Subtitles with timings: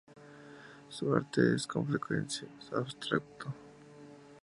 [0.89, 3.53] Su arte es, con frecuencia, abstracto.